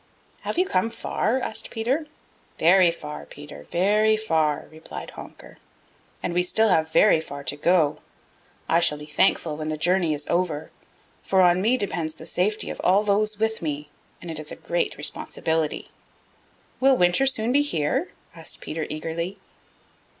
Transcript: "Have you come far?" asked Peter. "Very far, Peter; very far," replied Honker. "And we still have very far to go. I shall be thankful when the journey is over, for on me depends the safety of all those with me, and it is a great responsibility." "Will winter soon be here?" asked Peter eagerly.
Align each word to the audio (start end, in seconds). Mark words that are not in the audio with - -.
"Have 0.41 0.57
you 0.57 0.65
come 0.65 0.89
far?" 0.89 1.39
asked 1.39 1.69
Peter. 1.69 2.07
"Very 2.57 2.89
far, 2.89 3.27
Peter; 3.27 3.67
very 3.69 4.17
far," 4.17 4.67
replied 4.71 5.11
Honker. 5.11 5.59
"And 6.23 6.33
we 6.33 6.41
still 6.41 6.69
have 6.69 6.89
very 6.89 7.21
far 7.21 7.43
to 7.43 7.55
go. 7.55 7.99
I 8.67 8.79
shall 8.79 8.97
be 8.97 9.05
thankful 9.05 9.55
when 9.57 9.67
the 9.69 9.77
journey 9.77 10.15
is 10.15 10.27
over, 10.27 10.71
for 11.21 11.41
on 11.43 11.61
me 11.61 11.77
depends 11.77 12.15
the 12.15 12.25
safety 12.25 12.71
of 12.71 12.81
all 12.83 13.03
those 13.03 13.37
with 13.37 13.61
me, 13.61 13.89
and 14.23 14.31
it 14.31 14.39
is 14.39 14.51
a 14.51 14.55
great 14.55 14.97
responsibility." 14.97 15.91
"Will 16.79 16.97
winter 16.97 17.27
soon 17.27 17.51
be 17.51 17.61
here?" 17.61 18.09
asked 18.33 18.59
Peter 18.59 18.87
eagerly. 18.89 19.37